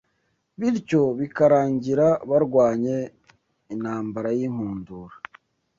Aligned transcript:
bityo 0.59 1.01
bikarangira 1.19 2.07
barwanye 2.29 2.95
intambarayinkundura 3.73 5.15